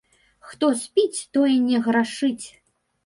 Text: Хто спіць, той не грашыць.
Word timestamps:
Хто 0.53 0.69
спіць, 0.83 1.25
той 1.37 1.51
не 1.67 1.85
грашыць. 1.89 2.45